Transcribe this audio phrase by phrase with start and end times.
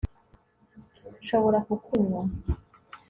[1.21, 2.21] Nshobora kukunywa